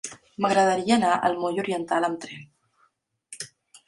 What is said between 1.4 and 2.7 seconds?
moll Oriental amb tren.